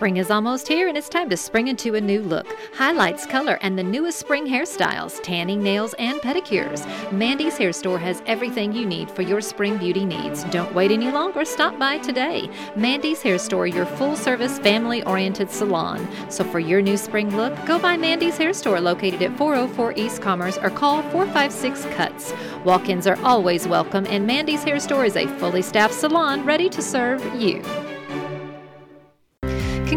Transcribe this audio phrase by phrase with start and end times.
[0.00, 2.46] Spring is almost here and it's time to spring into a new look.
[2.74, 6.86] Highlights, color, and the newest spring hairstyles, tanning, nails, and pedicures.
[7.12, 10.44] Mandy's Hair Store has everything you need for your spring beauty needs.
[10.44, 11.44] Don't wait any longer.
[11.44, 12.48] Stop by today.
[12.74, 16.08] Mandy's Hair Store, your full service, family oriented salon.
[16.30, 20.22] So for your new spring look, go by Mandy's Hair Store located at 404 East
[20.22, 22.32] Commerce or call 456 Cuts.
[22.64, 26.70] Walk ins are always welcome, and Mandy's Hair Store is a fully staffed salon ready
[26.70, 27.62] to serve you.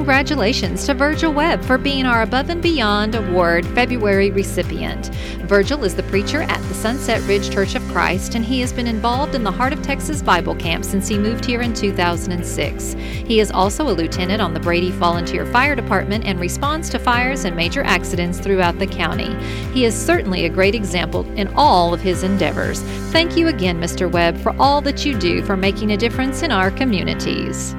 [0.04, 5.16] Congratulations to Virgil Webb for being our Above and Beyond Award February recipient.
[5.48, 8.86] Virgil is the preacher at the Sunset Ridge Church of Christ, and he has been
[8.86, 12.94] involved in the Heart of Texas Bible Camp since he moved here in 2006.
[13.00, 17.46] He is also a lieutenant on the Brady Volunteer Fire Department and responds to fires
[17.46, 19.34] and major accidents throughout the county.
[19.72, 22.82] He is certainly a great example in all of his endeavors.
[23.14, 24.12] Thank you again, Mr.
[24.12, 27.74] Webb, for all that you do for making a difference in our communities.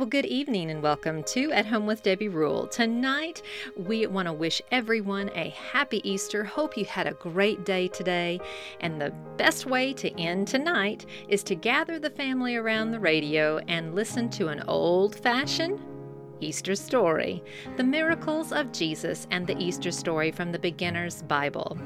[0.00, 2.66] Well, good evening and welcome to At Home with Debbie Rule.
[2.68, 3.42] Tonight,
[3.76, 6.42] we want to wish everyone a happy Easter.
[6.42, 8.40] Hope you had a great day today.
[8.80, 13.58] And the best way to end tonight is to gather the family around the radio
[13.68, 15.78] and listen to an old fashioned
[16.40, 17.42] Easter story,
[17.76, 21.78] the miracles of Jesus and the Easter story from the beginner's Bible.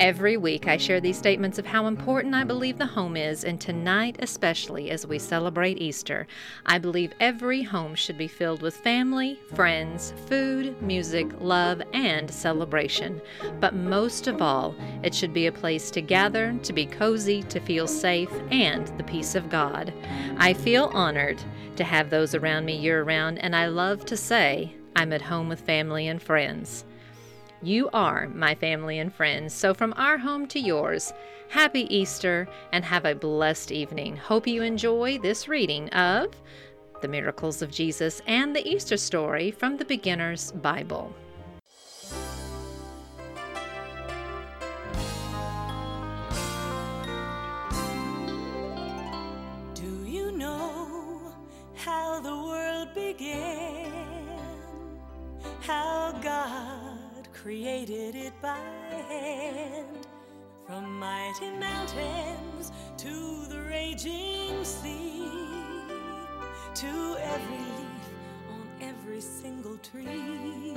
[0.00, 3.60] Every week I share these statements of how important I believe the home is, and
[3.60, 6.28] tonight especially as we celebrate Easter.
[6.66, 13.20] I believe every home should be filled with family, friends, food, music, love, and celebration.
[13.58, 17.58] But most of all, it should be a place to gather, to be cozy, to
[17.58, 19.92] feel safe, and the peace of God.
[20.36, 21.42] I feel honored
[21.74, 25.48] to have those around me year round, and I love to say I'm at home
[25.48, 26.84] with family and friends.
[27.62, 31.12] You are my family and friends, so from our home to yours,
[31.48, 34.16] happy Easter and have a blessed evening.
[34.16, 36.34] Hope you enjoy this reading of
[37.02, 41.14] The Miracles of Jesus and the Easter story from the Beginner's Bible.
[55.60, 58.58] How God created it by
[58.90, 60.06] hand.
[60.66, 65.28] From mighty mountains to the raging sea,
[66.74, 68.04] to every leaf
[68.50, 70.74] on every single tree.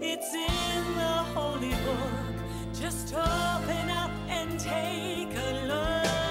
[0.00, 2.36] It's in the holy book.
[2.74, 6.21] Just open up and take a look.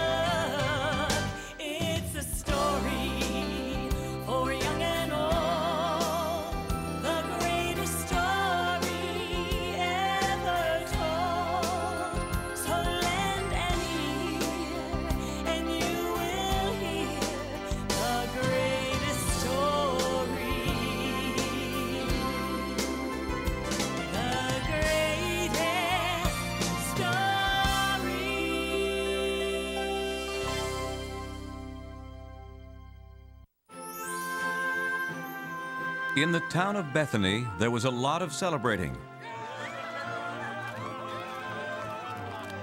[36.22, 38.96] In the town of Bethany, there was a lot of celebrating.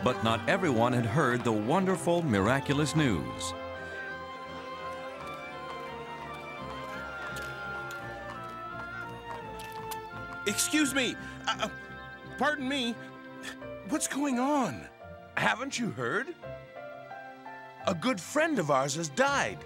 [0.05, 3.53] But not everyone had heard the wonderful, miraculous news.
[10.47, 11.17] Excuse me.
[11.49, 11.69] Uh, uh,
[12.39, 12.95] pardon me.
[13.89, 14.87] What's going on?
[15.37, 16.29] Haven't you heard?
[17.89, 19.59] A good friend of ours has died.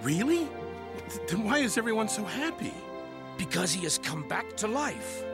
[0.00, 0.46] Really?
[1.28, 2.74] Then why is everyone so happy?
[3.36, 5.24] Because he has come back to life.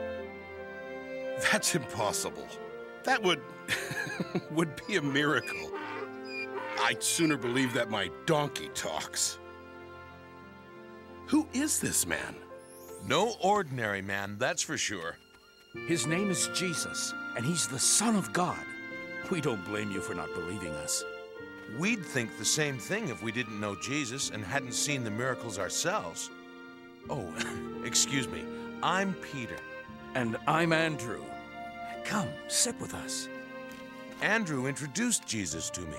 [1.51, 2.47] That's impossible.
[3.03, 3.41] That would
[4.51, 5.71] would be a miracle.
[6.81, 9.39] I'd sooner believe that my donkey talks.
[11.27, 12.35] Who is this man?
[13.07, 15.17] No ordinary man, that's for sure.
[15.87, 18.63] His name is Jesus, and he's the Son of God.
[19.31, 21.03] We don't blame you for not believing us.
[21.77, 25.59] We'd think the same thing if we didn't know Jesus and hadn't seen the miracles
[25.59, 26.29] ourselves.
[27.09, 27.33] Oh,
[27.83, 28.45] excuse me.
[28.81, 29.57] I'm Peter.
[30.13, 31.21] And I'm Andrew.
[32.05, 33.27] Come, sit with us.
[34.21, 35.97] Andrew introduced Jesus to me.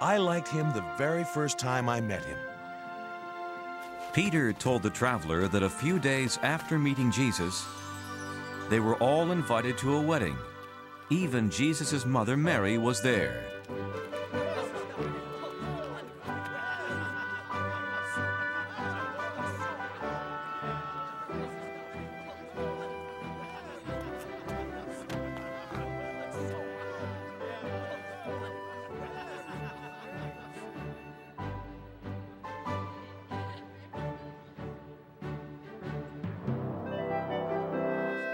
[0.00, 2.38] I liked him the very first time I met him.
[4.12, 7.64] Peter told the traveler that a few days after meeting Jesus,
[8.68, 10.36] they were all invited to a wedding.
[11.10, 13.51] Even Jesus' mother Mary was there.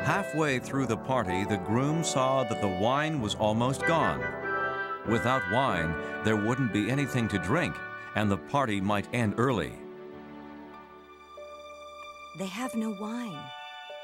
[0.01, 4.21] Halfway through the party, the groom saw that the wine was almost gone.
[5.07, 7.75] Without wine, there wouldn't be anything to drink,
[8.15, 9.73] and the party might end early.
[12.39, 13.43] They have no wine.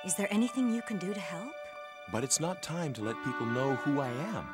[0.05, 1.53] Is there anything you can do to help?
[2.13, 4.47] But it's not time to let people know who I am.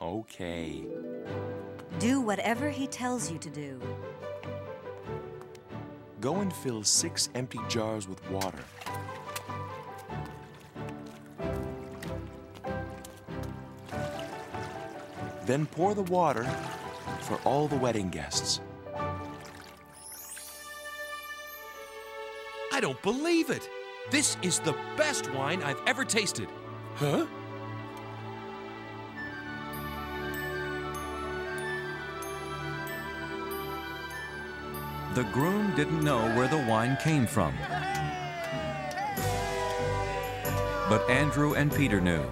[0.00, 0.84] Okay.
[1.98, 3.80] Do whatever he tells you to do.
[6.26, 8.58] Go and fill six empty jars with water.
[15.44, 16.42] Then pour the water
[17.20, 18.60] for all the wedding guests.
[22.72, 23.70] I don't believe it.
[24.10, 26.48] This is the best wine I've ever tasted.
[26.96, 27.26] Huh?
[35.16, 37.54] The groom didn't know where the wine came from.
[40.90, 42.22] But Andrew and Peter knew.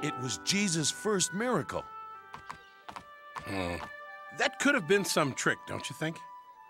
[0.00, 1.82] It was Jesus' first miracle.
[3.38, 3.78] Hmm.
[4.38, 6.16] That could have been some trick, don't you think?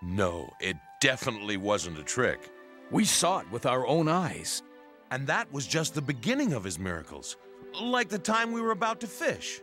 [0.01, 2.49] No, it definitely wasn't a trick.
[2.89, 4.63] We saw it with our own eyes.
[5.11, 7.37] And that was just the beginning of his miracles.
[7.79, 9.61] Like the time we were about to fish.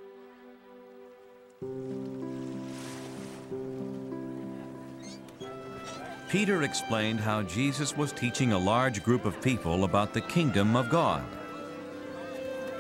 [6.31, 10.89] Peter explained how Jesus was teaching a large group of people about the kingdom of
[10.89, 11.25] God.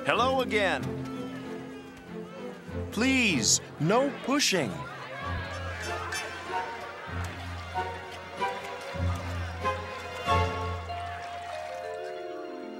[0.06, 0.85] Hello again.
[2.93, 4.73] Please, no pushing.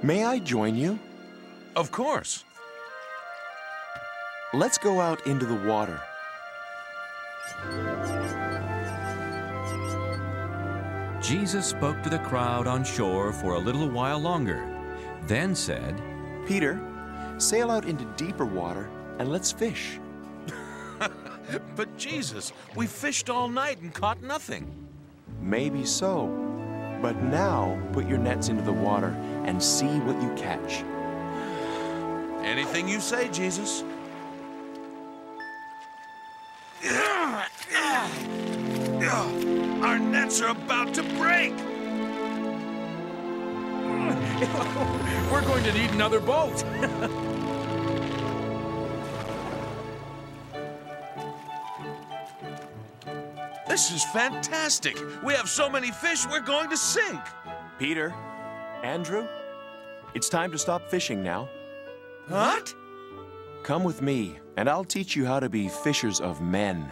[0.01, 0.97] May I join you?
[1.75, 2.45] Of course.
[4.53, 6.01] Let's go out into the water.
[11.21, 14.67] Jesus spoke to the crowd on shore for a little while longer,
[15.27, 16.01] then said,
[16.47, 16.81] Peter,
[17.37, 18.89] sail out into deeper water
[19.19, 19.99] and let's fish.
[21.75, 24.71] But Jesus, we fished all night and caught nothing.
[25.41, 26.27] Maybe so.
[27.01, 29.09] But now put your nets into the water
[29.45, 30.83] and see what you catch.
[32.45, 33.83] Anything you say, Jesus.
[40.39, 41.51] Our are about to break.
[45.31, 46.63] We're going to need another boat.
[53.67, 54.97] This is fantastic.
[55.23, 57.21] We have so many fish, we're going to sink.
[57.79, 58.13] Peter,
[58.83, 59.25] Andrew,
[60.13, 61.47] it's time to stop fishing now.
[62.27, 62.75] What?
[63.63, 66.91] Come with me, and I'll teach you how to be fishers of men.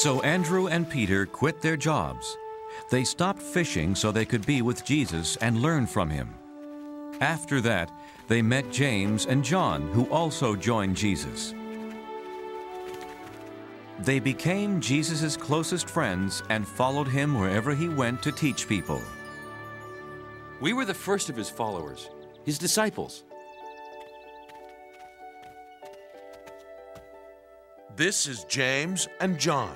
[0.00, 2.36] So Andrew and Peter quit their jobs.
[2.90, 6.34] They stopped fishing so they could be with Jesus and learn from him.
[7.22, 7.90] After that,
[8.28, 11.54] they met James and John, who also joined Jesus.
[14.00, 19.00] They became Jesus' closest friends and followed him wherever he went to teach people.
[20.60, 22.10] We were the first of his followers,
[22.44, 23.24] his disciples.
[27.96, 29.74] This is James and John.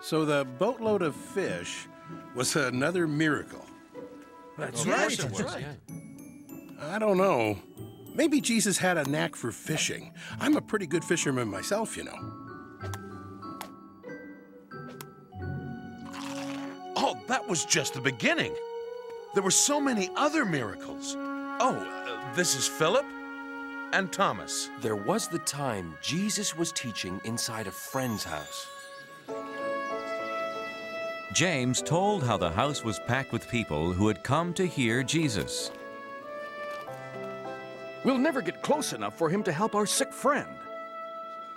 [0.00, 1.88] So the boatload of fish
[2.34, 3.64] was another miracle.
[4.58, 5.18] That's right.
[6.80, 7.58] I don't know.
[8.14, 10.12] Maybe Jesus had a knack for fishing.
[10.40, 12.32] I'm a pretty good fisherman myself, you know.
[16.96, 18.54] Oh, that was just the beginning.
[19.34, 21.14] There were so many other miracles.
[21.18, 23.04] Oh, uh, this is Philip
[23.92, 24.70] and Thomas.
[24.80, 28.66] There was the time Jesus was teaching inside a friend's house.
[31.36, 35.70] James told how the house was packed with people who had come to hear Jesus.
[38.04, 40.48] We'll never get close enough for him to help our sick friend.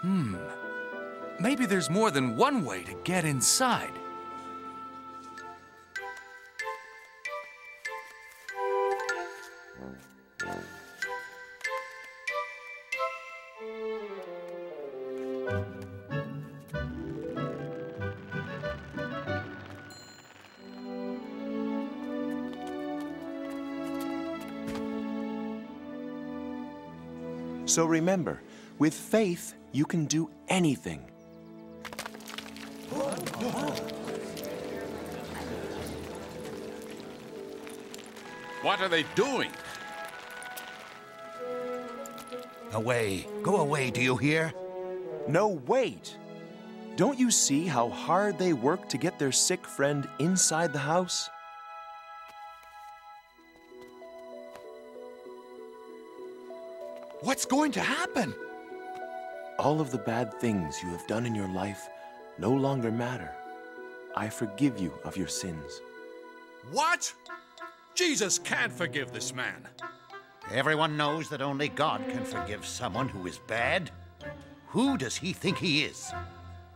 [0.01, 0.35] Hmm.
[1.39, 3.97] Maybe there's more than one way to get inside.
[27.79, 28.41] So remember,
[28.77, 30.99] with faith, you can do anything.
[38.63, 39.49] What are they doing?
[42.73, 43.25] Away.
[43.43, 44.51] Go away, do you hear?
[45.29, 46.17] No, wait!
[46.97, 51.29] Don't you see how hard they work to get their sick friend inside the house?
[57.21, 58.33] What's going to happen?
[59.57, 61.89] All of the bad things you have done in your life
[62.37, 63.29] no longer matter.
[64.15, 65.81] I forgive you of your sins.
[66.71, 67.13] What?
[67.93, 69.67] Jesus can't forgive this man.
[70.49, 73.91] Everyone knows that only God can forgive someone who is bad.
[74.67, 76.13] Who does he think he is?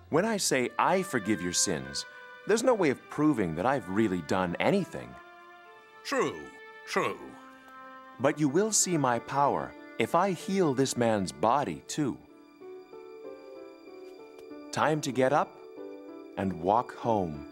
[0.10, 2.06] When I say I forgive your sins,
[2.48, 5.08] there's no way of proving that I've really done anything.
[6.04, 6.36] True,
[6.86, 7.18] true.
[8.20, 12.18] But you will see my power if I heal this man's body too.
[14.72, 15.56] Time to get up
[16.38, 17.46] and walk home.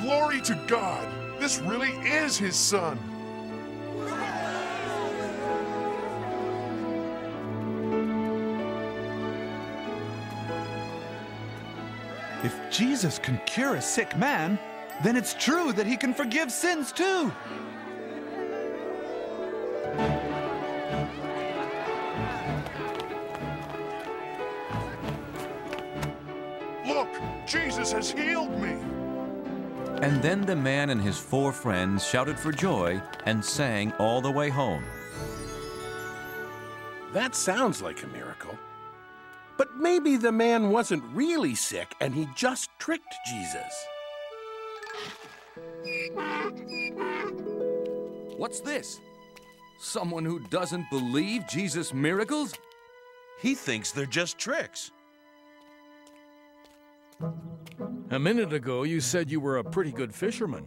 [0.00, 1.06] Glory to God!
[1.40, 3.17] This really is his son!
[12.44, 14.58] If Jesus can cure a sick man,
[15.02, 17.32] then it's true that he can forgive sins too.
[26.86, 27.08] Look,
[27.46, 28.76] Jesus has healed me!
[30.00, 34.30] And then the man and his four friends shouted for joy and sang all the
[34.30, 34.84] way home.
[37.12, 38.56] That sounds like a miracle.
[39.58, 43.86] But maybe the man wasn't really sick and he just tricked Jesus.
[48.36, 49.00] What's this?
[49.80, 52.54] Someone who doesn't believe Jesus' miracles?
[53.40, 54.92] He thinks they're just tricks.
[58.10, 60.66] A minute ago, you said you were a pretty good fisherman.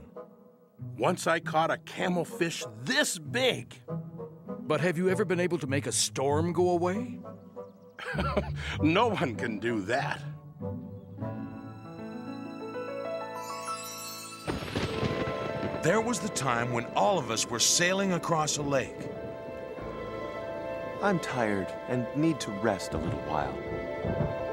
[0.98, 3.74] Once I caught a camel fish this big.
[4.62, 7.20] But have you ever been able to make a storm go away?
[8.82, 10.22] No one can do that.
[15.84, 19.10] There was the time when all of us were sailing across a lake.
[21.02, 24.51] I'm tired and need to rest a little while.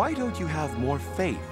[0.00, 1.50] Why don't you have more faith?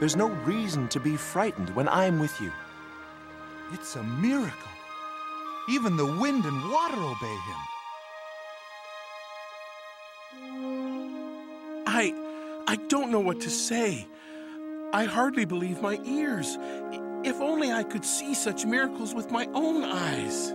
[0.00, 2.50] There's no reason to be frightened when I'm with you.
[3.74, 4.70] It's a miracle.
[5.68, 7.60] Even the wind and water obey him.
[11.86, 12.14] I.
[12.66, 14.08] I don't know what to say.
[14.94, 16.56] I hardly believe my ears.
[17.24, 20.54] If only I could see such miracles with my own eyes.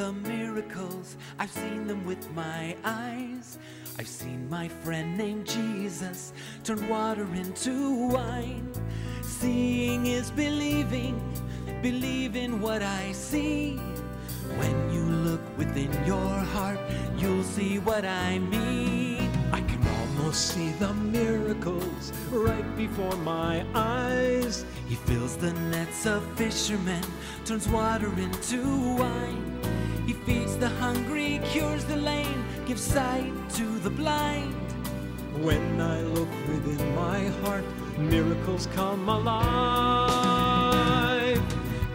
[0.00, 1.18] The miracles.
[1.38, 3.58] I've seen them with my eyes.
[3.98, 6.32] I've seen my friend named Jesus
[6.64, 8.66] turn water into wine.
[9.20, 11.20] Seeing is believing,
[11.82, 13.76] believe in what I see.
[14.60, 16.80] When you look within your heart,
[17.18, 19.30] you'll see what I mean.
[19.52, 24.64] I can almost see the miracles right before my eyes.
[24.88, 27.04] He fills the nets of fishermen,
[27.44, 28.62] turns water into
[28.96, 29.69] wine.
[30.06, 34.54] He feeds the hungry, cures the lame, gives sight to the blind.
[35.42, 37.64] When I look within my heart,
[37.98, 39.40] miracles come alive.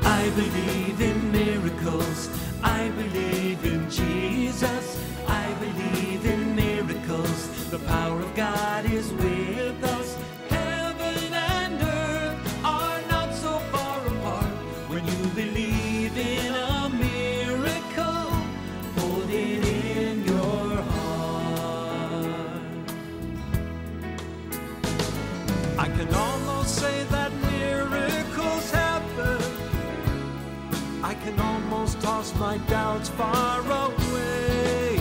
[0.04, 2.30] I believe in miracles.
[2.64, 5.00] I believe in Jesus.
[5.28, 7.70] I believe in miracles.
[7.70, 9.45] The power of God is with
[32.34, 35.00] my doubts far away.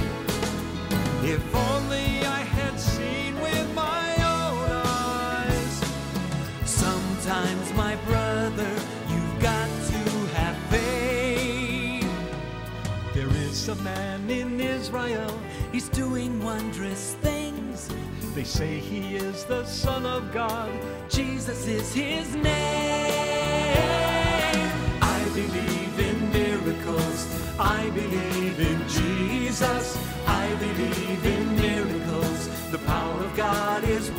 [1.23, 5.85] If only I had seen with my own eyes.
[6.66, 8.71] Sometimes, my brother,
[9.09, 10.00] you've got to
[10.37, 12.07] have faith.
[13.14, 15.40] There is a man in Israel.
[15.73, 17.88] He's doing wondrous things.
[18.35, 20.71] They say he is the Son of God.
[21.09, 22.52] Jesus is his name.
[25.00, 25.84] I believe
[28.57, 29.99] believe in Jesus.
[30.27, 32.71] I believe in miracles.
[32.71, 34.11] The power of God is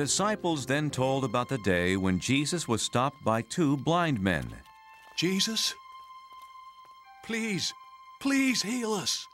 [0.00, 4.50] disciples then told about the day when Jesus was stopped by two blind men.
[5.14, 5.74] Jesus,
[7.22, 7.74] please,
[8.18, 9.26] please heal us.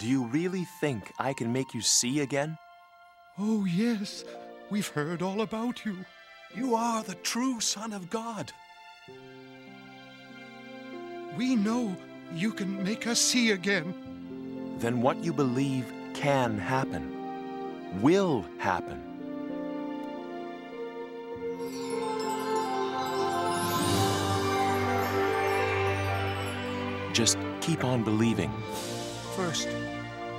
[0.00, 2.58] Do you really think I can make you see again?
[3.38, 4.24] Oh, yes,
[4.70, 5.98] we've heard all about you.
[6.52, 8.50] You are the true Son of God.
[11.36, 11.94] We know
[12.34, 13.94] you can make us see again.
[14.80, 19.15] Then what you believe can happen, will happen.
[27.16, 28.52] Just keep on believing.
[29.36, 29.68] First,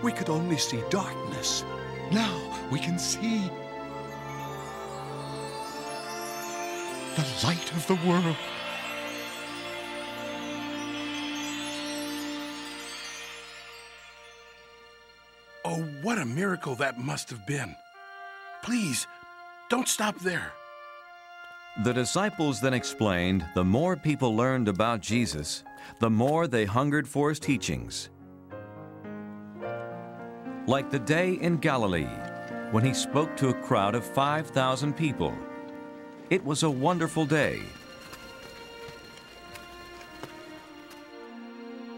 [0.03, 1.63] we could only see darkness.
[2.11, 2.39] Now
[2.71, 3.49] we can see
[7.15, 8.35] the light of the world.
[15.65, 17.75] Oh, what a miracle that must have been.
[18.61, 19.07] Please,
[19.71, 20.53] don't stop there.
[21.83, 25.63] The disciples then explained the more people learned about Jesus,
[25.99, 28.09] the more they hungered for his teachings.
[30.65, 32.09] Like the day in Galilee,
[32.71, 35.33] when he spoke to a crowd of 5,000 people.
[36.29, 37.61] It was a wonderful day.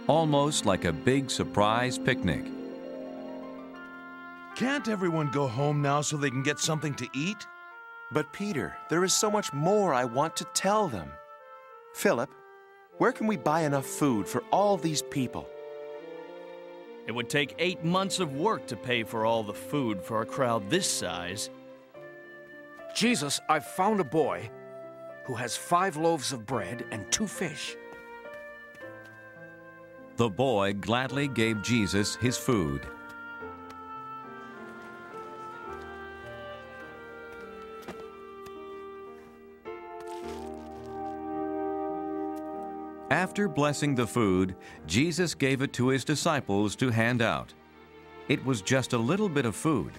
[0.07, 2.45] Almost like a big surprise picnic.
[4.55, 7.47] Can't everyone go home now so they can get something to eat?
[8.11, 11.11] But Peter, there is so much more I want to tell them.
[11.93, 12.31] Philip,
[12.97, 15.47] where can we buy enough food for all these people?
[17.05, 20.25] It would take eight months of work to pay for all the food for a
[20.25, 21.49] crowd this size.
[22.95, 24.49] Jesus, I've found a boy
[25.25, 27.75] who has five loaves of bread and two fish.
[30.17, 32.85] The boy gladly gave Jesus his food.
[43.09, 47.51] After blessing the food, Jesus gave it to his disciples to hand out.
[48.27, 49.93] It was just a little bit of food,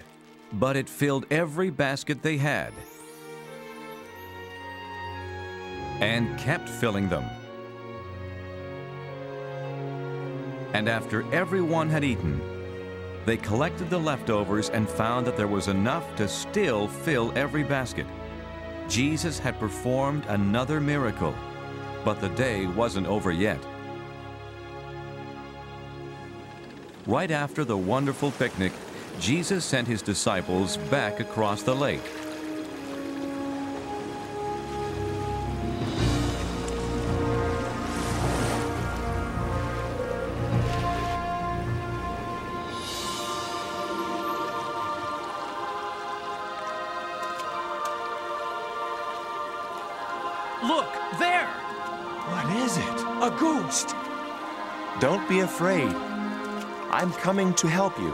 [0.53, 2.71] but it filled every basket they had
[5.99, 7.25] and kept filling them.
[10.73, 12.39] And after everyone had eaten,
[13.25, 18.07] they collected the leftovers and found that there was enough to still fill every basket.
[18.87, 21.35] Jesus had performed another miracle,
[22.03, 23.59] but the day wasn't over yet.
[27.07, 28.71] Right after the wonderful picnic,
[29.19, 32.01] Jesus sent his disciples back across the lake.
[55.61, 55.93] Afraid.
[56.89, 58.11] I'm coming to help you.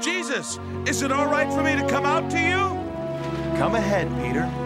[0.00, 3.58] Jesus, is it all right for me to come out to you?
[3.58, 4.63] Come ahead, Peter.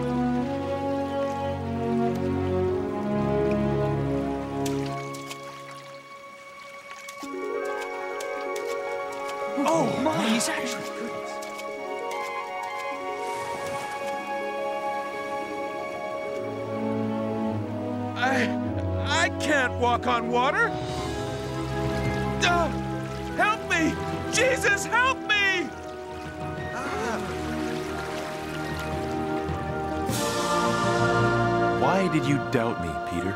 [31.89, 33.33] Why did you doubt me, Peter?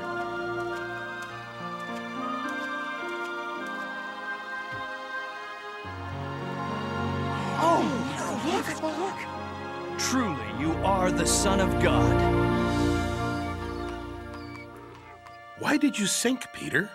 [7.59, 7.83] Oh,
[8.45, 8.67] look,
[8.99, 9.99] look!
[9.99, 12.13] Truly, you are the Son of God.
[15.57, 16.91] Why did you sink, Peter?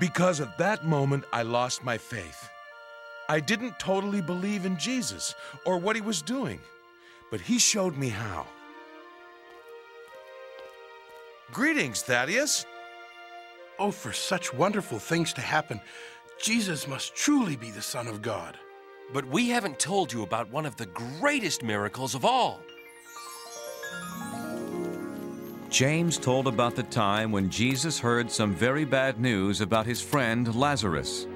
[0.00, 2.50] Because at that moment, I lost my faith.
[3.28, 6.58] I didn't totally believe in Jesus or what he was doing,
[7.30, 8.48] but he showed me how.
[11.52, 12.66] Greetings, Thaddeus.
[13.78, 15.80] Oh, for such wonderful things to happen,
[16.42, 18.58] Jesus must truly be the Son of God.
[19.12, 22.60] But we haven't told you about one of the greatest miracles of all.
[25.70, 30.52] James told about the time when Jesus heard some very bad news about his friend
[30.54, 31.28] Lazarus.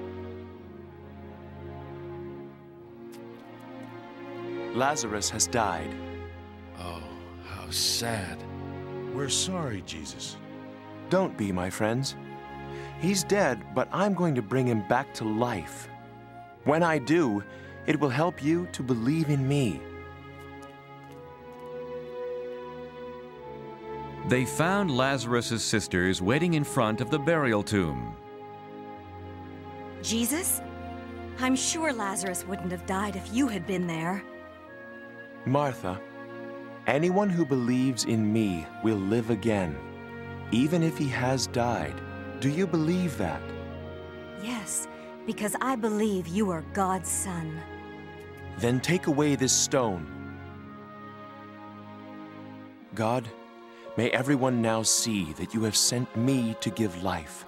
[4.73, 5.93] Lazarus has died.
[6.79, 7.03] Oh,
[7.45, 8.43] how sad.
[9.13, 10.37] We're sorry, Jesus.
[11.09, 12.15] Don't be, my friends.
[12.99, 15.89] He's dead, but I'm going to bring him back to life.
[16.63, 17.43] When I do,
[17.87, 19.81] it will help you to believe in me.
[24.27, 28.15] They found Lazarus' sisters waiting in front of the burial tomb.
[30.03, 30.61] Jesus?
[31.39, 34.23] I'm sure Lazarus wouldn't have died if you had been there.
[35.45, 35.99] Martha,
[36.87, 39.75] anyone who believes in me will live again,
[40.51, 41.99] even if he has died.
[42.39, 43.41] Do you believe that?
[44.43, 44.87] Yes,
[45.25, 47.59] because I believe you are God's son.
[48.57, 50.07] Then take away this stone.
[52.95, 53.27] God,
[53.95, 57.45] may everyone now see that you have sent me to give life.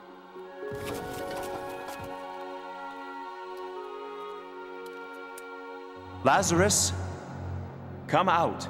[6.24, 6.94] Lazarus,
[8.08, 8.68] come out.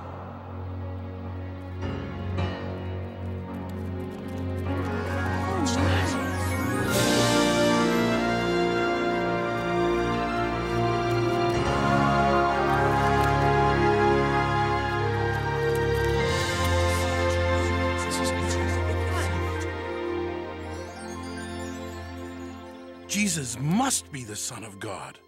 [23.59, 25.19] Must be the Son of God.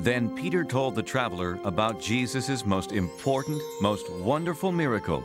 [0.00, 5.24] Then Peter told the traveler about Jesus' most important, most wonderful miracle.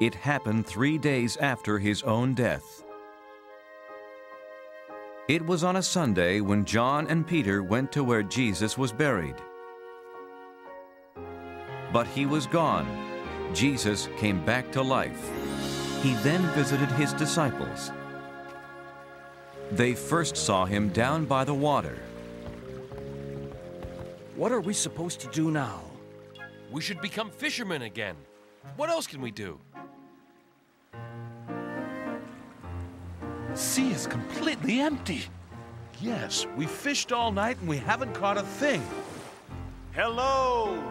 [0.00, 2.82] It happened three days after his own death.
[5.28, 9.36] It was on a Sunday when John and Peter went to where Jesus was buried.
[11.92, 12.88] But he was gone.
[13.54, 15.30] Jesus came back to life.
[16.02, 17.92] He then visited his disciples.
[19.72, 21.96] They first saw him down by the water.
[24.34, 25.82] What are we supposed to do now?
[26.72, 28.16] We should become fishermen again.
[28.76, 29.60] What else can we do?
[33.54, 35.24] Sea is completely empty.
[36.00, 38.82] Yes, we fished all night and we haven't caught a thing.
[39.92, 40.82] Hello!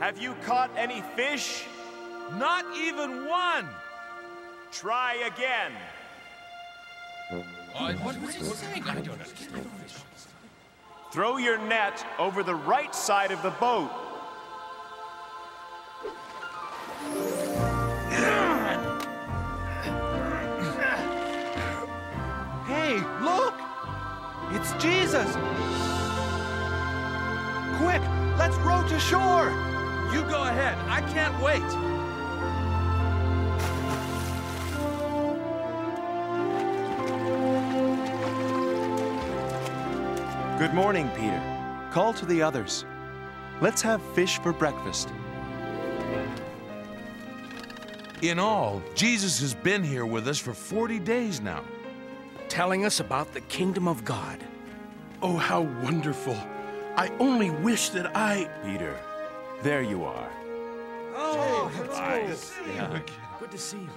[0.00, 1.64] Have you caught any fish?
[2.36, 3.68] Not even one!
[4.70, 5.72] Try again.
[7.30, 8.84] Uh, what was he saying?
[8.84, 9.66] I don't understand.
[11.10, 13.90] Throw your net over the right side of the boat.
[22.66, 23.54] Hey, look!
[24.52, 25.30] It's Jesus!
[27.78, 28.02] Quick,
[28.38, 29.50] let's row to shore!
[30.12, 30.76] You go ahead.
[30.88, 31.97] I can't wait.
[40.68, 41.88] Good morning, Peter.
[41.92, 42.84] Call to the others.
[43.62, 45.08] Let's have fish for breakfast.
[48.20, 51.64] In all, Jesus has been here with us for 40 days now.
[52.50, 54.44] Telling us about the kingdom of God.
[55.22, 56.36] Oh, how wonderful.
[56.96, 58.44] I only wish that I.
[58.62, 58.94] Peter,
[59.62, 60.30] there you are.
[61.16, 62.52] Oh, that's nice.
[62.58, 62.74] good.
[62.74, 63.00] Yeah.
[63.40, 63.88] Good to see you.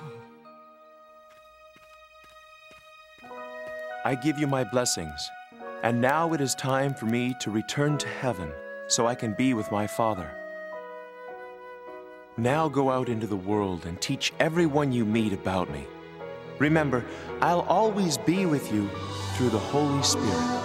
[4.05, 5.29] I give you my blessings.
[5.83, 8.51] And now it is time for me to return to heaven
[8.87, 10.29] so I can be with my Father.
[12.37, 15.87] Now go out into the world and teach everyone you meet about me.
[16.59, 17.03] Remember,
[17.41, 18.89] I'll always be with you
[19.33, 20.61] through the Holy Spirit.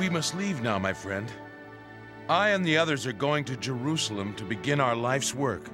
[0.00, 1.30] We must leave now, my friend.
[2.28, 5.70] I and the others are going to Jerusalem to begin our life's work.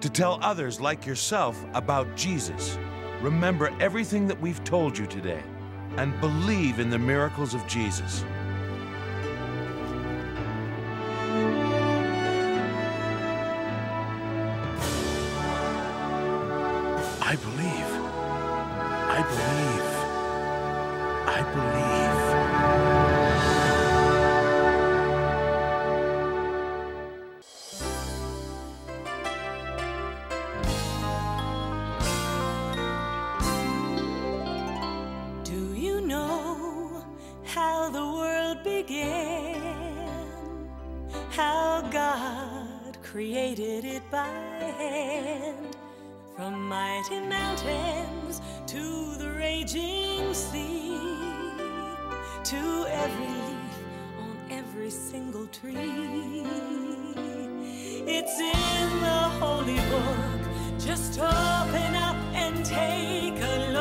[0.00, 2.78] To tell others like yourself about Jesus.
[3.20, 5.42] Remember everything that we've told you today
[5.96, 8.24] and believe in the miracles of Jesus.
[44.22, 45.76] By hand?
[46.36, 48.82] From mighty mountains to
[49.16, 50.98] the raging sea,
[52.52, 52.62] to
[53.04, 53.76] every leaf
[54.24, 56.44] on every single tree.
[58.16, 60.42] It's in the holy book.
[60.78, 63.71] Just open up and take a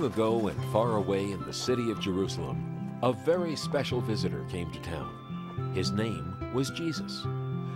[0.00, 4.70] Long ago and far away in the city of Jerusalem, a very special visitor came
[4.70, 5.72] to town.
[5.74, 7.26] His name was Jesus.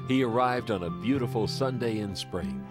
[0.09, 2.65] He arrived on a beautiful Sunday in spring.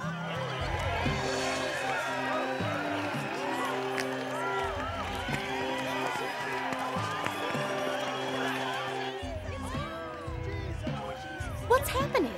[11.67, 12.33] What's happening?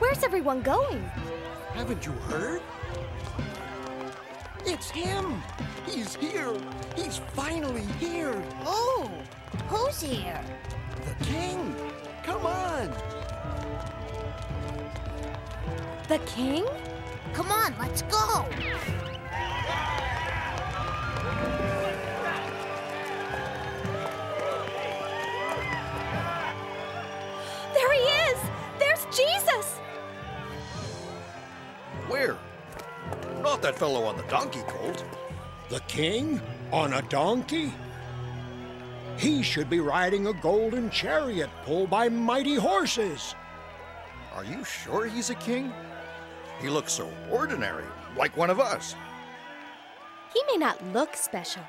[0.00, 1.02] Where's everyone going?
[1.72, 2.60] Haven't you heard?
[4.64, 5.42] It's him!
[5.86, 6.54] He's here!
[6.96, 8.40] He's finally here!
[8.64, 9.10] Oh,
[9.68, 10.40] who's here?
[11.04, 11.74] The king!
[12.22, 12.94] Come on!
[16.08, 16.64] The king?
[17.32, 18.46] Come on, let's go.
[33.62, 35.04] Not that fellow on the donkey colt.
[35.68, 36.40] The king?
[36.72, 37.72] On a donkey?
[39.16, 43.36] He should be riding a golden chariot pulled by mighty horses.
[44.34, 45.72] Are you sure he's a king?
[46.60, 47.84] He looks so ordinary,
[48.16, 48.96] like one of us.
[50.34, 51.62] He may not look special,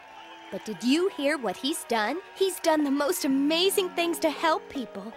[0.51, 2.17] but did you hear what he's done?
[2.35, 5.13] He's done the most amazing things to help people.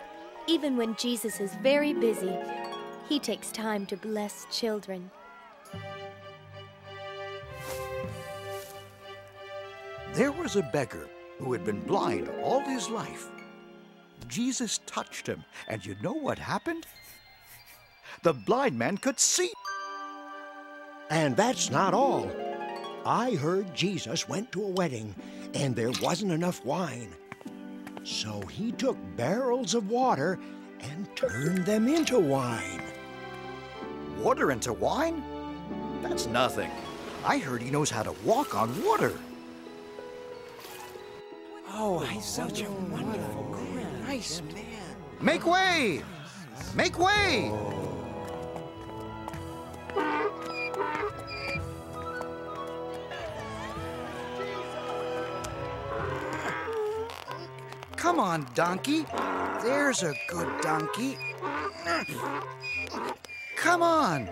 [0.46, 2.36] Even when Jesus is very busy,
[3.08, 5.10] he takes time to bless children.
[10.16, 13.28] There was a beggar who had been blind all his life.
[14.28, 16.86] Jesus touched him, and you know what happened?
[18.22, 19.52] The blind man could see.
[21.10, 22.30] And that's not all.
[23.04, 25.14] I heard Jesus went to a wedding
[25.52, 27.10] and there wasn't enough wine.
[28.02, 30.38] So he took barrels of water
[30.80, 32.82] and turned them into wine.
[34.22, 35.22] Water into wine?
[36.00, 36.70] That's nothing.
[37.22, 39.12] I heard he knows how to walk on water.
[41.68, 44.02] Oh, I such a wonderful man.
[44.04, 44.64] Nice man.
[45.20, 46.02] Make way!
[46.74, 47.52] Make way!
[57.96, 59.04] Come on, donkey.
[59.62, 61.18] There's a good donkey.
[63.56, 64.28] Come on.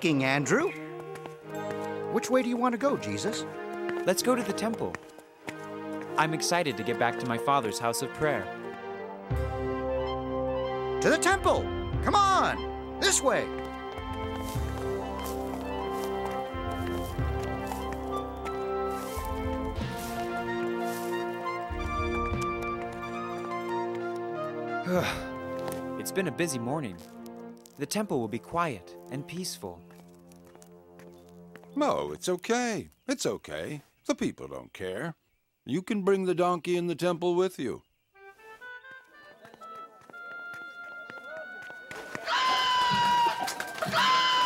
[0.00, 0.70] Thinking, Andrew.
[2.12, 3.44] Which way do you want to go, Jesus?
[4.06, 4.94] Let's go to the temple.
[6.16, 8.46] I'm excited to get back to my father's house of prayer.
[11.02, 11.64] To the temple.
[12.02, 12.98] Come on.
[12.98, 13.46] This way.
[26.00, 26.96] it's been a busy morning.
[27.80, 29.80] The temple will be quiet and peaceful.
[31.74, 32.90] No, it's okay.
[33.08, 33.80] It's okay.
[34.04, 35.14] The people don't care.
[35.64, 37.80] You can bring the donkey in the temple with you.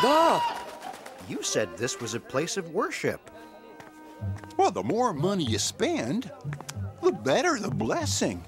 [0.07, 0.64] Ah!
[1.29, 3.33] You said this was a place of worship.
[4.57, 6.31] Well, the more money you spend,
[7.03, 8.44] the better the blessing.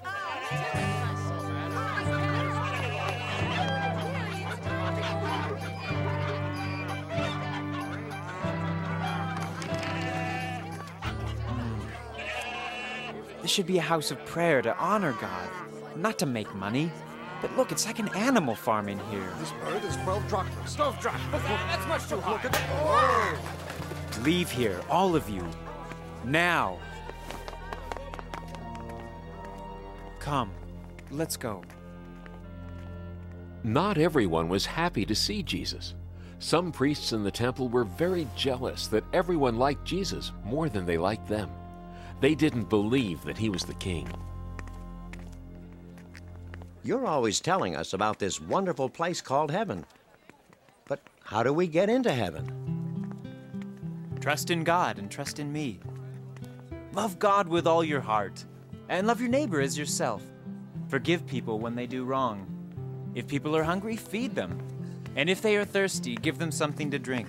[13.47, 15.49] This should be a house of prayer to honor God,
[15.95, 16.91] not to make money.
[17.41, 19.33] But look, it's like an animal farm in here.
[19.39, 20.75] This bird is 12 drachmas.
[20.75, 21.43] 12 drachmas.
[21.45, 22.33] That's much too high.
[22.33, 24.23] Look at the...
[24.23, 25.47] Leave here, all of you.
[26.25, 26.81] Now.
[30.19, 30.51] Come,
[31.13, 31.63] let's go.
[33.63, 35.95] Not everyone was happy to see Jesus.
[36.41, 40.99] Some priests in the temple were very jealous that everyone liked Jesus more than they
[40.99, 41.49] liked them.
[42.21, 44.09] They didn't believe that he was the king.
[46.83, 49.85] You're always telling us about this wonderful place called heaven.
[50.89, 52.51] But how do we get into heaven?
[54.21, 55.81] Trust in God and trust in me.
[56.93, 58.45] Love God with all your heart,
[58.89, 60.23] and love your neighbor as yourself.
[60.89, 62.47] Forgive people when they do wrong.
[63.15, 64.59] If people are hungry, feed them.
[65.17, 67.29] And if they are thirsty, give them something to drink.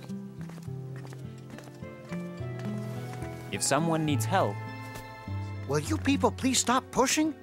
[3.51, 4.55] If someone needs help,
[5.67, 7.33] Will you people please stop pushing?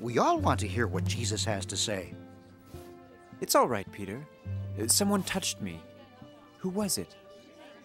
[0.00, 2.14] We all want to hear what Jesus has to say.
[3.40, 4.24] It's all right, Peter.
[4.80, 5.80] Uh, Someone touched me.
[6.58, 7.16] Who was it?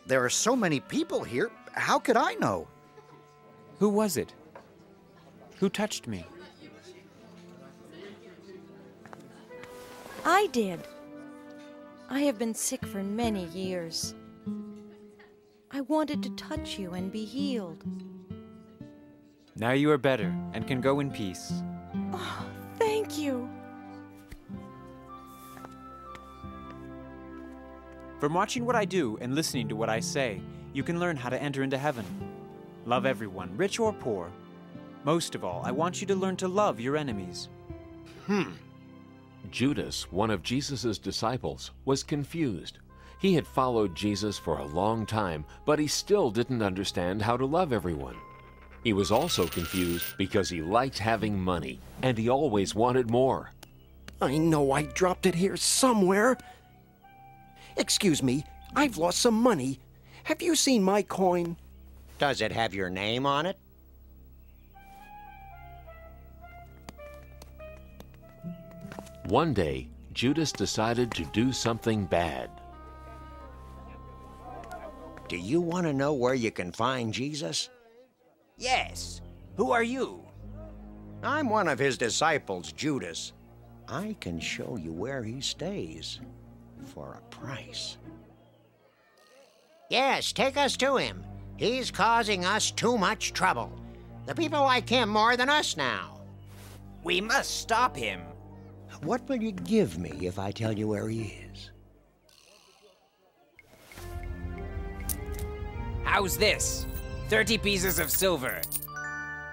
[0.06, 1.52] There are so many people here.
[1.74, 2.68] How could I know?
[3.80, 4.34] Who was it?
[5.60, 6.26] Who touched me?
[10.26, 10.80] I did.
[12.10, 14.14] I have been sick for many years.
[15.72, 17.84] I wanted to touch you and be healed.
[19.60, 21.52] Now you are better and can go in peace.
[22.14, 22.46] Oh,
[22.78, 23.50] Thank you.
[28.20, 30.42] From watching what I do and listening to what I say,
[30.72, 32.06] you can learn how to enter into heaven.
[32.86, 34.32] Love everyone, rich or poor.
[35.04, 37.50] Most of all, I want you to learn to love your enemies.
[38.28, 38.52] Hmm.
[39.52, 42.78] Judas, one of Jesus' disciples, was confused.
[43.20, 47.46] He had followed Jesus for a long time, but he still didn't understand how to
[47.46, 48.16] love everyone.
[48.84, 53.52] He was also confused because he liked having money, and he always wanted more.
[54.22, 56.38] I know I dropped it here somewhere.
[57.78, 59.80] Excuse me, I've lost some money.
[60.24, 61.58] Have you seen my coin?
[62.18, 63.58] Does it have your name on it?
[69.26, 72.50] One day, Judas decided to do something bad.
[75.28, 77.70] Do you want to know where you can find Jesus?
[78.60, 79.22] Yes.
[79.56, 80.22] Who are you?
[81.24, 83.34] I'm one of his disciples, Judas.
[83.88, 86.20] I can show you where he stays
[86.86, 87.98] for a price.
[89.90, 91.24] Yes, take us to him.
[91.58, 93.72] He's causing us too much trouble.
[94.28, 96.22] The people like him more than us now.
[97.04, 98.22] We must stop him.
[99.02, 101.72] What will you give me if I tell you where he is?
[106.04, 106.86] How's this?
[107.30, 108.60] 30 pieces of silver.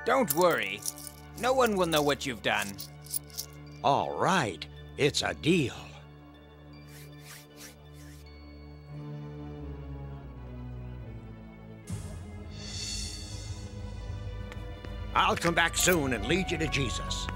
[0.06, 0.80] Don't worry.
[1.38, 2.68] No one will know what you've done.
[3.84, 4.66] All right,
[4.96, 5.74] it's a deal.
[15.14, 17.26] I'll come back soon and lead you to Jesus.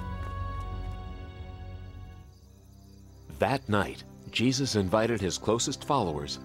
[3.38, 6.38] That night, Jesus invited his closest followers,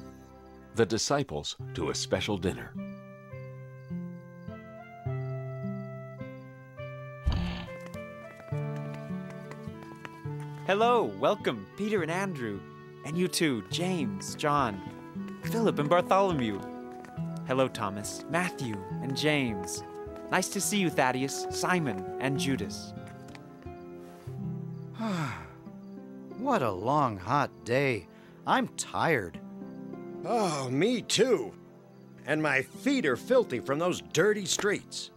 [0.76, 2.74] the disciples, to a special dinner.
[10.68, 12.59] Hello, welcome, Peter and Andrew.
[13.05, 14.82] And you too, James, John.
[15.43, 16.59] Philip and Bartholomew.
[17.47, 19.84] Hello, Thomas, Matthew, and James.
[20.32, 22.95] Nice to see you, Thaddeus, Simon, and Judas.
[24.99, 25.43] Ah.
[26.39, 28.07] What a long, hot day.
[28.47, 29.39] I'm tired.
[30.26, 31.53] Oh, me too.
[32.26, 35.11] And my feet are filthy from those dirty streets.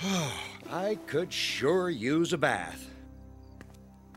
[0.70, 2.95] I could sure use a bath.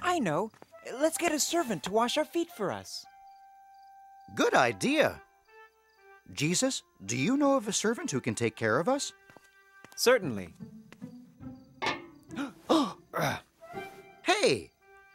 [0.01, 0.51] I know.
[0.99, 3.05] Let's get a servant to wash our feet for us.
[4.35, 5.21] Good idea.
[6.33, 9.13] Jesus, do you know of a servant who can take care of us?
[9.95, 10.53] Certainly.
[14.23, 14.71] hey,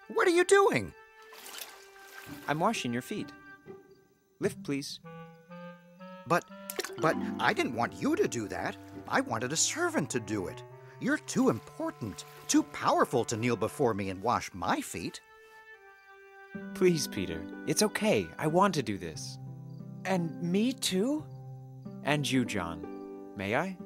[0.09, 0.93] what are you doing?
[2.49, 3.31] I'm washing your feet.
[4.41, 4.99] Lift, please.
[6.27, 6.45] But,
[6.99, 8.77] but I didn't want you to do that.
[9.09, 10.63] I wanted a servant to do it.
[11.05, 15.21] You're too important, too powerful to kneel before me and wash my feet.
[16.73, 17.45] Please, Peter.
[17.67, 18.27] It's okay.
[18.39, 19.39] I want to do this.
[20.07, 21.23] And me too?
[22.05, 22.87] And you, John.
[23.37, 23.77] May I?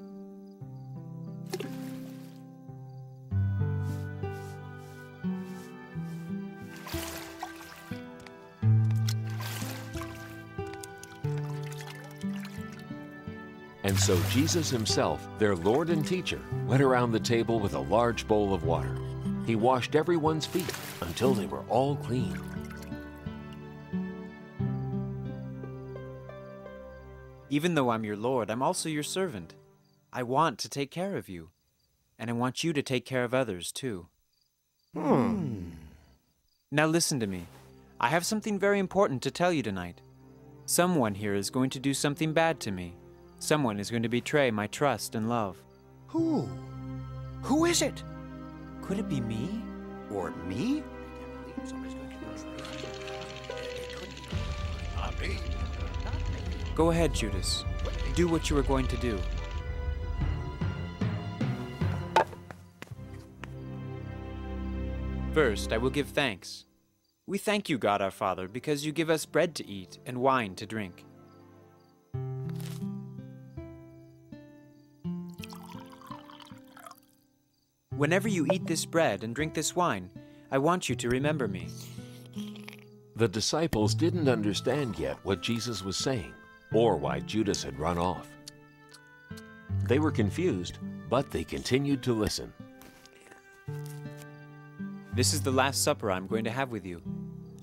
[13.98, 18.28] And so Jesus himself, their Lord and teacher, went around the table with a large
[18.28, 18.96] bowl of water.
[19.44, 22.40] He washed everyone's feet until they were all clean.
[27.50, 29.54] Even though I'm your Lord, I'm also your servant.
[30.12, 31.50] I want to take care of you.
[32.20, 34.06] And I want you to take care of others, too.
[34.94, 35.70] Hmm.
[36.70, 37.46] Now listen to me.
[38.00, 40.02] I have something very important to tell you tonight.
[40.66, 42.94] Someone here is going to do something bad to me.
[43.38, 45.56] Someone is going to betray my trust and love.
[46.08, 46.48] Who?
[47.42, 48.02] Who is it?
[48.82, 49.62] Could it be me?
[50.10, 50.82] Or me?
[56.74, 57.64] Go ahead, Judas.
[58.14, 59.18] Do what you were going to do.
[65.32, 66.64] First, I will give thanks.
[67.26, 70.54] We thank you, God our Father, because you give us bread to eat and wine
[70.54, 71.04] to drink.
[77.98, 80.08] Whenever you eat this bread and drink this wine,
[80.52, 81.66] I want you to remember me.
[83.16, 86.32] The disciples didn't understand yet what Jesus was saying
[86.72, 88.28] or why Judas had run off.
[89.88, 90.78] They were confused,
[91.10, 92.52] but they continued to listen.
[95.12, 97.02] This is the last supper I'm going to have with you.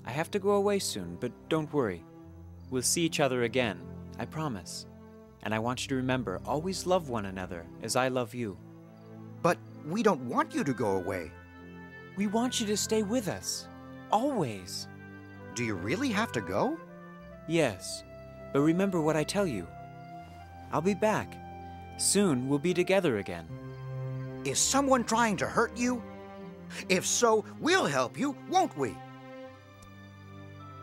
[0.03, 2.03] I have to go away soon, but don't worry.
[2.69, 3.79] We'll see each other again,
[4.19, 4.85] I promise.
[5.43, 8.57] And I want you to remember always love one another as I love you.
[9.41, 11.31] But we don't want you to go away.
[12.17, 13.67] We want you to stay with us.
[14.11, 14.87] Always.
[15.53, 16.77] Do you really have to go?
[17.47, 18.03] Yes,
[18.51, 19.67] but remember what I tell you.
[20.71, 21.35] I'll be back.
[21.97, 23.47] Soon we'll be together again.
[24.43, 26.01] Is someone trying to hurt you?
[26.89, 28.95] If so, we'll help you, won't we?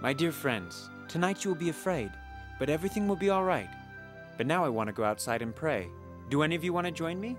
[0.00, 2.10] My dear friends, tonight you will be afraid,
[2.58, 3.68] but everything will be all right.
[4.36, 5.88] But now I want to go outside and pray.
[6.28, 7.36] Do any of you want to join me?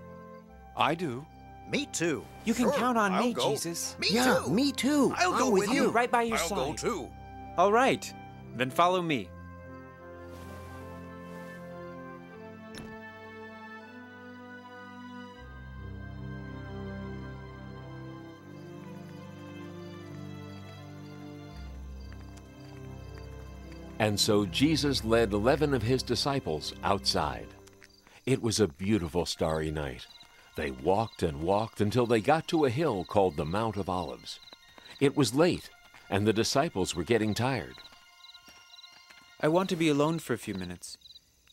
[0.77, 1.25] I do.
[1.71, 2.23] Me too.
[2.45, 3.49] You can Sure, count on I'll me, go.
[3.51, 3.95] Jesus.
[3.99, 4.51] Me yeah, too.
[4.51, 5.13] me too.
[5.17, 5.89] I'll go I'm with you.
[5.89, 6.55] right by your I'll side.
[6.55, 7.09] go too.
[7.57, 8.11] All right,
[8.55, 9.29] then follow me.
[23.99, 27.47] And so Jesus led 11 of his disciples outside.
[28.25, 30.05] It was a beautiful starry night.
[30.55, 34.39] They walked and walked until they got to a hill called the Mount of Olives.
[34.99, 35.69] It was late,
[36.09, 37.75] and the disciples were getting tired.
[39.41, 40.97] I want to be alone for a few minutes.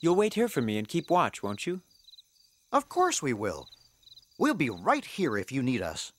[0.01, 1.81] You'll wait here for me and keep watch, won't you?
[2.73, 3.69] Of course we will.
[4.39, 6.13] We'll be right here if you need us.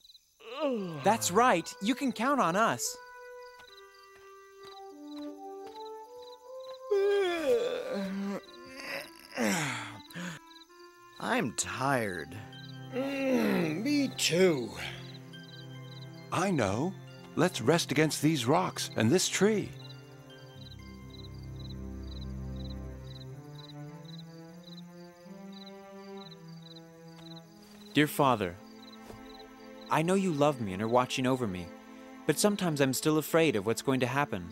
[1.03, 1.73] That's right.
[1.81, 2.97] You can count on us.
[11.19, 12.37] I'm tired.
[12.93, 14.71] Mm, me too.
[16.31, 16.93] I know.
[17.35, 19.69] Let's rest against these rocks and this tree.
[27.93, 28.55] Dear Father,
[29.89, 31.67] I know you love me and are watching over me,
[32.25, 34.47] but sometimes I'm still afraid of what's going to happen.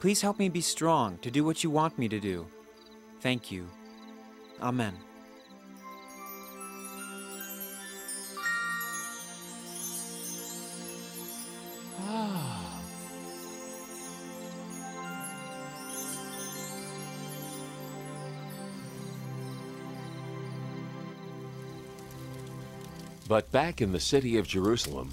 [0.00, 2.46] Please help me be strong to do what you want me to do.
[3.20, 3.68] Thank you.
[4.60, 4.94] Amen.
[23.34, 25.12] But back in the city of Jerusalem,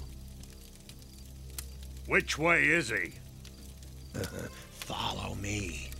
[2.06, 3.14] Which way is he?
[4.70, 5.90] Follow me.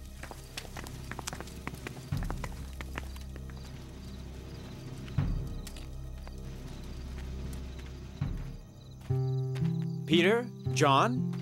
[10.07, 10.47] Peter?
[10.75, 11.35] John?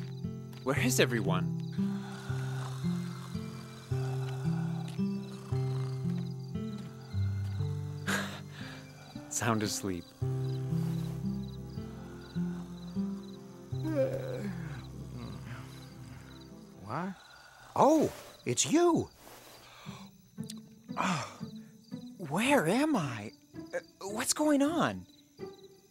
[0.65, 1.61] Where is everyone?
[9.29, 10.05] Sound asleep.
[17.83, 18.13] Oh,
[18.45, 19.09] it's you.
[22.19, 23.33] Where am I?
[23.75, 25.07] Uh, What's going on?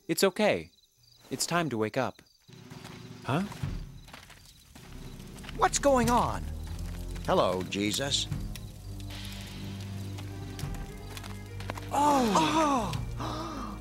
[0.08, 0.70] It's okay.
[1.32, 2.22] It's time to wake up.
[3.24, 3.42] Huh?
[5.58, 6.44] What's going on?
[7.26, 8.28] Hello, Jesus.
[11.92, 12.92] Oh.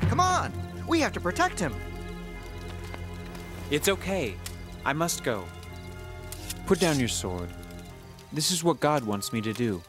[0.08, 0.52] Come on.
[0.88, 1.72] We have to protect him.
[3.70, 4.34] It's okay.
[4.84, 5.44] I must go.
[6.66, 7.48] Put down your sword.
[8.32, 9.80] This is what God wants me to do.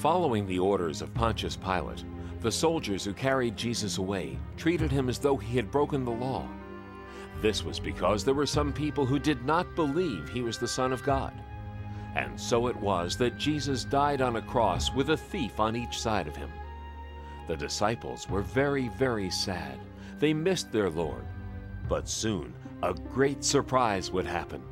[0.00, 2.04] following the orders of Pontius Pilate,
[2.40, 6.48] the soldiers who carried Jesus away treated him as though he had broken the law.
[7.40, 10.92] This was because there were some people who did not believe he was the Son
[10.92, 11.32] of God.
[12.14, 15.98] And so it was that Jesus died on a cross with a thief on each
[15.98, 16.50] side of him.
[17.46, 19.78] The disciples were very, very sad.
[20.18, 21.24] They missed their Lord.
[21.88, 24.62] But soon, a great surprise would happen.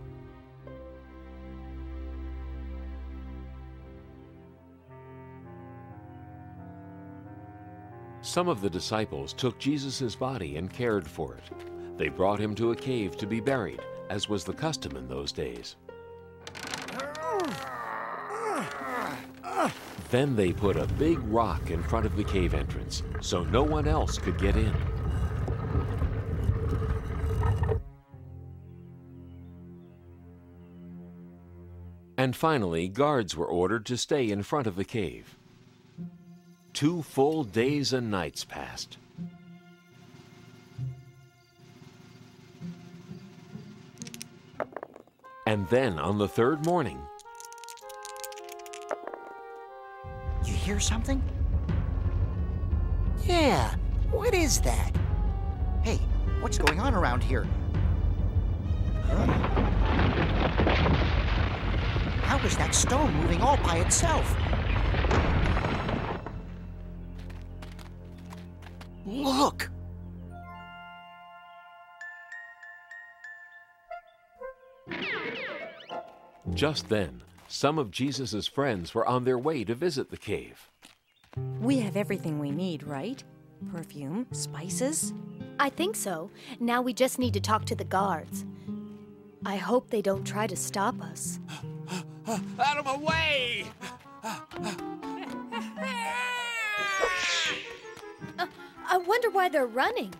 [8.21, 11.78] Some of the disciples took Jesus' body and cared for it.
[11.99, 15.33] They brought him to a cave to be buried, as was the custom in those
[15.33, 15.75] days.
[20.11, 23.89] Then they put a big rock in front of the cave entrance so no one
[23.89, 24.73] else could get in.
[32.17, 35.37] And finally, guards were ordered to stay in front of the cave.
[36.73, 38.99] Two full days and nights passed.
[45.49, 47.01] And then on the third morning,
[50.45, 51.23] You hear something?
[53.25, 53.75] Yeah.
[54.11, 54.95] What is that?
[55.83, 56.01] Hey,
[56.41, 57.47] what's going on around here?
[59.07, 59.25] Huh?
[62.25, 64.37] How is that stone moving all by itself?
[69.07, 69.71] Look!
[76.59, 80.69] Just then, some of Jesus' friends were on their way to visit the cave.
[81.61, 83.23] We have everything we need, right?
[83.71, 85.15] Perfume, spices?
[85.61, 86.33] I think so.
[86.59, 88.45] Now we just need to talk to the guards.
[89.47, 91.39] I hope they don't try to stop us.
[92.27, 93.65] Out of my way!
[94.25, 94.41] Uh,
[98.91, 100.13] I wonder why they're running.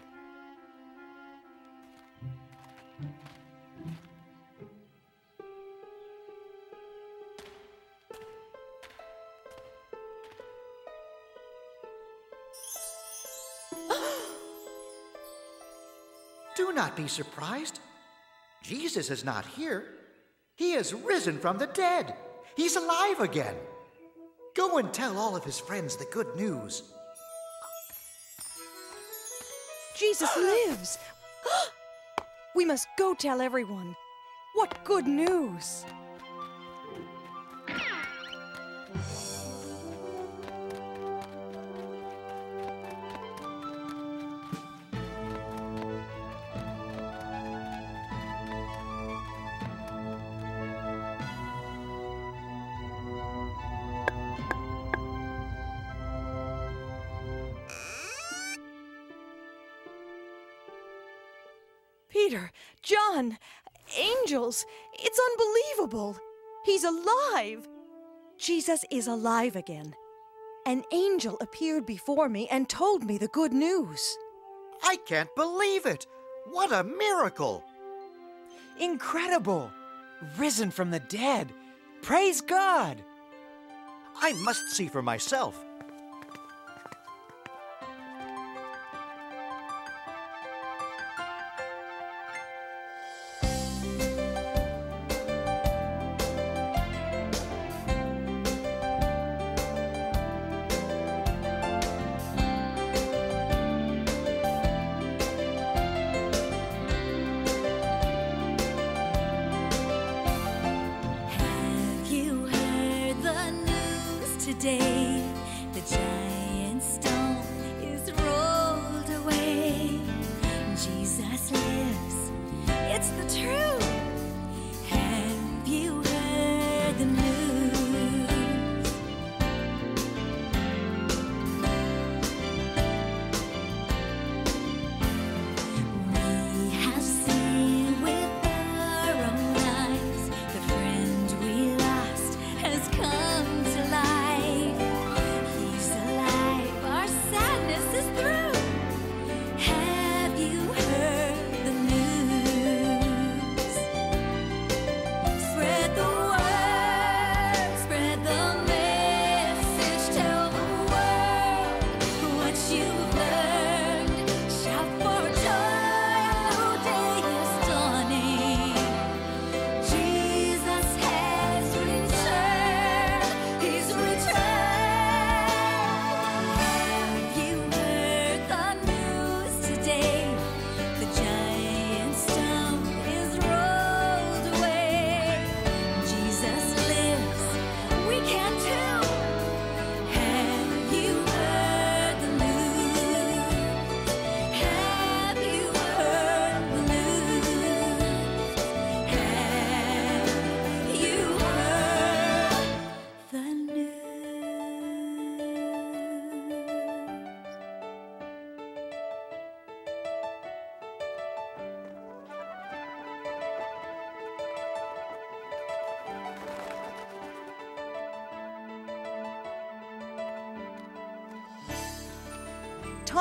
[16.79, 17.81] Not be surprised.
[18.63, 19.85] Jesus is not here.
[20.55, 22.15] He has risen from the dead.
[22.57, 23.57] He's alive again.
[24.55, 26.85] Go and tell all of his friends the good news.
[29.97, 30.99] Jesus lives!
[32.55, 33.97] we must go tell everyone.
[34.55, 35.85] What good news!
[63.97, 66.17] Angels, it's unbelievable.
[66.65, 67.67] He's alive.
[68.39, 69.95] Jesus is alive again.
[70.67, 74.17] An angel appeared before me and told me the good news.
[74.83, 76.07] I can't believe it.
[76.51, 77.65] What a miracle!
[78.79, 79.71] Incredible!
[80.37, 81.53] Risen from the dead.
[82.03, 83.03] Praise God!
[84.21, 85.65] I must see for myself.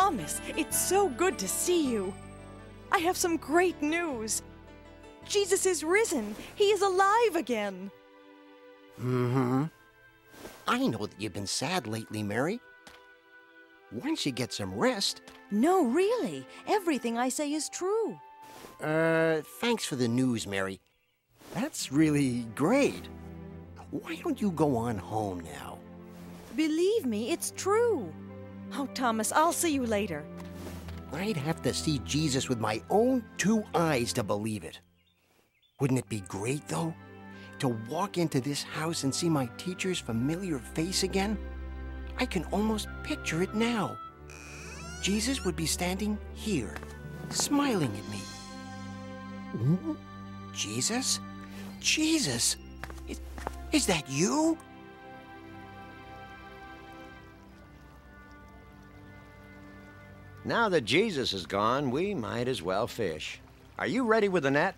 [0.08, 2.14] Thomas, it's so good to see you.
[2.94, 4.42] I have some great news.
[5.28, 6.34] Jesus is risen.
[6.56, 7.92] He is alive again.
[8.98, 9.66] Mm-hmm.
[10.66, 12.62] I know that you've been sad lately, Mary.
[13.92, 15.24] Why don't you get some rest?
[15.52, 16.46] No, really.
[16.70, 18.18] Everything I say is true.
[18.82, 20.80] Uh, thanks for the news, Mary.
[21.54, 23.10] That's really great.
[23.92, 25.80] Why don't you go on home now?
[26.56, 28.10] Believe me, it's true.
[28.74, 30.26] Oh, Thomas, I'll see you later.
[31.14, 34.80] I'd have to see Jesus with my own two eyes to believe it.
[35.80, 36.94] Wouldn't it be great, though,
[37.60, 41.38] to walk into this house and see my teacher's familiar face again?
[42.20, 43.98] I can almost picture it now.
[45.02, 46.76] Jesus would be standing here,
[47.30, 48.22] smiling at me.
[50.54, 51.20] Jesus?
[51.80, 52.58] Jesus?
[53.08, 53.22] Is,
[53.72, 54.58] is that you?
[60.48, 63.42] Now that Jesus is gone, we might as well fish.
[63.78, 64.76] Are you ready with the net?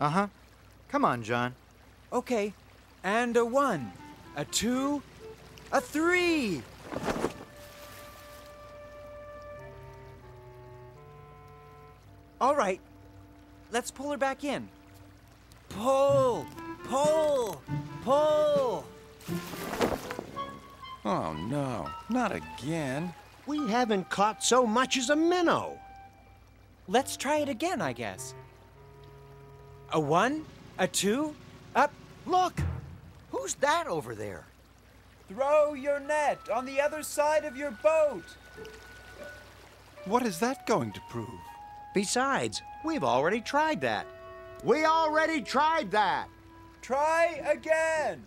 [0.00, 0.26] Uh huh.
[0.88, 1.54] Come on, John.
[2.10, 2.54] Okay.
[3.02, 3.92] And a one,
[4.34, 5.02] a two,
[5.72, 6.62] a three.
[12.40, 12.80] All right.
[13.72, 14.66] Let's pull her back in.
[15.68, 16.46] Pull,
[16.84, 17.60] pull,
[18.04, 18.86] pull.
[21.04, 21.90] Oh, no.
[22.08, 23.12] Not again.
[23.46, 25.78] We haven't caught so much as a minnow.
[26.88, 28.34] Let's try it again, I guess.
[29.92, 30.44] A one,
[30.78, 31.34] a two,
[31.76, 31.92] up.
[32.26, 32.54] Look!
[33.30, 34.44] Who's that over there?
[35.28, 38.24] Throw your net on the other side of your boat.
[40.06, 41.28] What is that going to prove?
[41.94, 44.06] Besides, we've already tried that.
[44.62, 46.28] We already tried that.
[46.82, 48.24] Try again.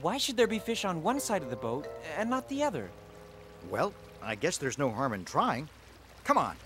[0.00, 1.86] Why should there be fish on one side of the boat
[2.16, 2.90] and not the other?
[3.70, 3.92] Well,
[4.26, 5.68] I guess there's no harm in trying.
[6.24, 6.56] Come on.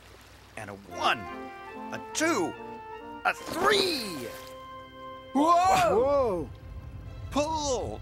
[0.56, 1.20] And a one,
[1.92, 2.52] a two,
[3.24, 4.26] a three.
[5.32, 5.94] Whoa!
[5.94, 6.48] Whoa!
[7.30, 8.00] Pull!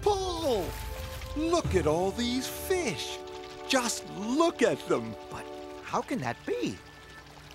[0.00, 0.64] Pull!
[1.36, 3.18] Look at all these fish.
[3.68, 5.14] Just look at them.
[5.30, 5.44] But
[5.82, 6.76] how can that be?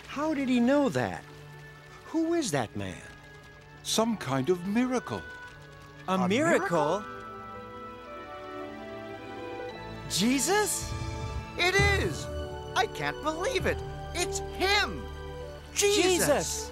[0.08, 1.24] How did he know that?
[2.06, 2.96] Who is that man?
[3.84, 5.22] Some kind of miracle.
[6.08, 7.02] A, A miracle?
[7.02, 7.04] miracle?
[10.10, 10.92] Jesus?
[11.58, 12.28] It is!
[12.76, 13.78] I can't believe it!
[14.14, 15.02] It's him!
[15.74, 16.04] Jesus!
[16.04, 16.72] Jesus!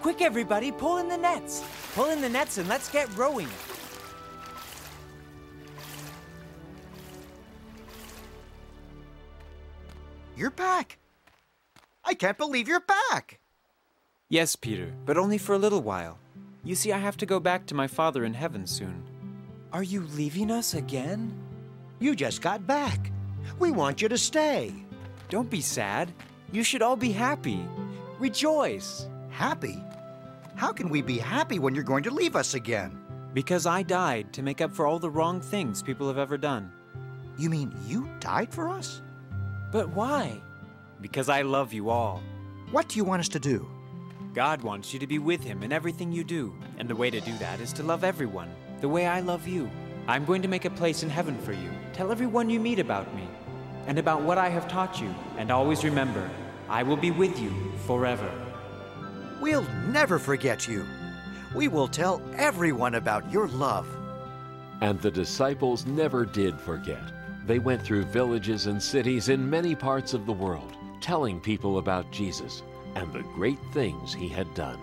[0.00, 1.64] Quick, everybody, pull in the nets.
[1.94, 3.48] Pull in the nets and let's get rowing.
[10.36, 10.98] You're back!
[12.04, 13.40] I can't believe you're back!
[14.28, 16.18] Yes, Peter, but only for a little while.
[16.62, 19.02] You see, I have to go back to my father in heaven soon.
[19.76, 21.38] Are you leaving us again?
[21.98, 23.12] You just got back.
[23.58, 24.72] We want you to stay.
[25.28, 26.10] Don't be sad.
[26.50, 27.62] You should all be happy.
[28.18, 29.06] Rejoice.
[29.28, 29.84] Happy?
[30.54, 32.98] How can we be happy when you're going to leave us again?
[33.34, 36.72] Because I died to make up for all the wrong things people have ever done.
[37.36, 39.02] You mean you died for us?
[39.72, 40.40] But why?
[41.02, 42.22] Because I love you all.
[42.70, 43.68] What do you want us to do?
[44.32, 47.20] God wants you to be with Him in everything you do, and the way to
[47.20, 48.48] do that is to love everyone,
[48.80, 49.70] the way I love you.
[50.08, 51.70] I'm going to make a place in heaven for you.
[51.92, 53.26] Tell everyone you meet about me,
[53.86, 56.30] and about what I have taught you, and always remember,
[56.68, 57.52] I will be with you
[57.86, 58.30] forever.
[59.40, 60.86] We'll never forget you.
[61.54, 63.88] We will tell everyone about your love.
[64.80, 67.02] And the disciples never did forget.
[67.46, 72.10] They went through villages and cities in many parts of the world, telling people about
[72.10, 72.62] Jesus
[72.94, 74.80] and the great things he had done.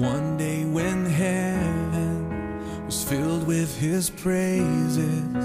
[0.00, 5.36] One day when heaven was filled with his praises,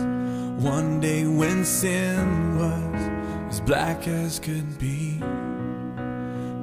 [0.64, 5.22] one day when sin was as black as could be,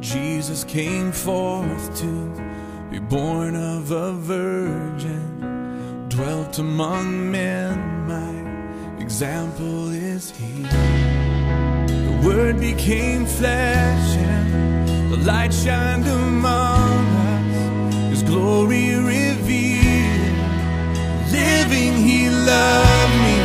[0.00, 10.30] Jesus came forth to be born of a virgin, dwelt among men, my example is
[10.30, 10.62] he.
[10.62, 16.81] The word became flesh and the light shined among
[18.32, 20.36] glory revealed.
[21.30, 23.36] Living, he loved me,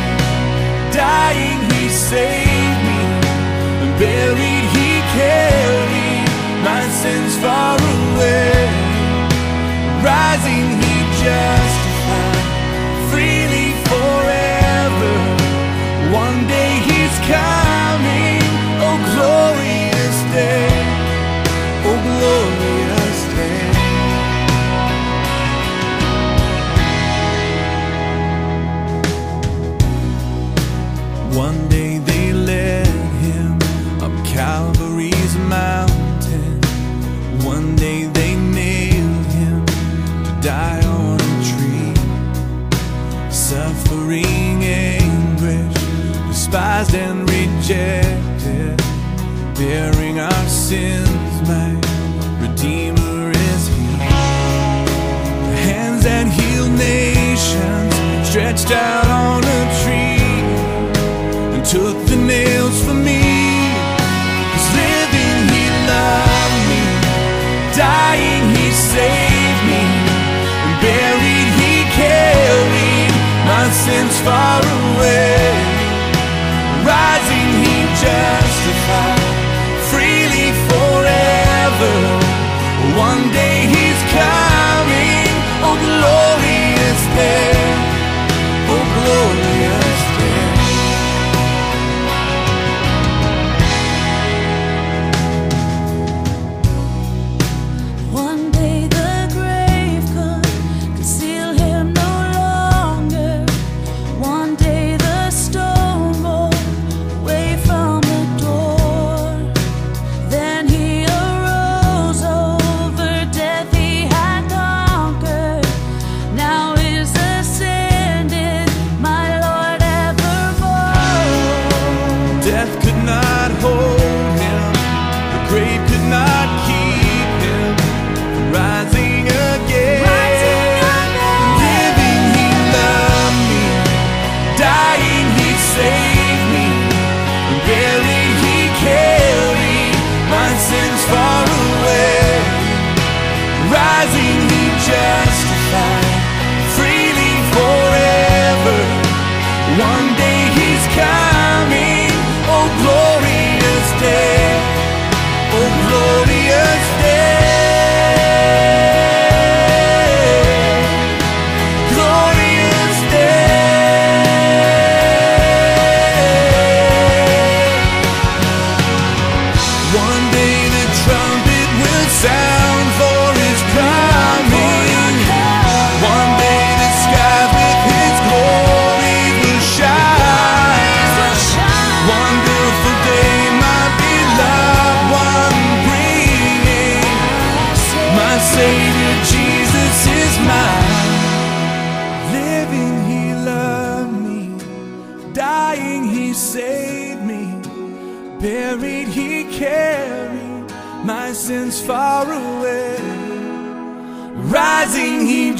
[0.92, 3.00] dying, he saved me,
[4.00, 6.28] buried, he carried
[6.64, 8.64] my sins far away.
[10.02, 11.57] Rising, he justified
[46.88, 48.82] despised and rejected,
[49.54, 51.74] bearing our sins, my
[52.40, 53.86] Redeemer is He.
[55.48, 60.42] The hands that heal nations stretched out on a tree
[61.54, 63.22] and took the nails for me.
[64.50, 66.82] 'Cause living, He loved me,
[67.76, 69.82] dying, He saved me,
[70.64, 73.12] and buried, He carried
[73.46, 74.67] my sins far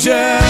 [0.09, 0.48] Rising,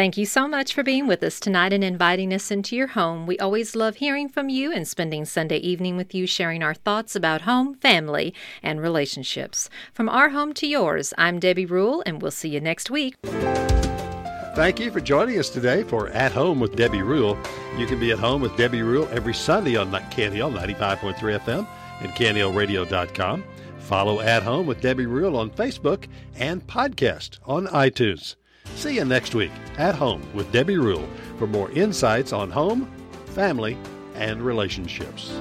[0.00, 3.26] Thank you so much for being with us tonight and inviting us into your home.
[3.26, 7.14] We always love hearing from you and spending Sunday evening with you, sharing our thoughts
[7.14, 8.32] about home, family,
[8.62, 9.68] and relationships.
[9.92, 13.14] From our home to yours, I'm Debbie Rule, and we'll see you next week.
[14.54, 17.38] Thank you for joining us today for At Home with Debbie Rule.
[17.76, 21.66] You can be at home with Debbie Rule every Sunday on KNL 95.3 FM
[22.00, 23.44] and KNLRadio.com.
[23.80, 28.36] Follow At Home with Debbie Rule on Facebook and podcast on iTunes.
[28.80, 31.06] See you next week at Home with Debbie Rule
[31.36, 32.90] for more insights on home,
[33.26, 33.76] family,
[34.14, 35.38] and relationships.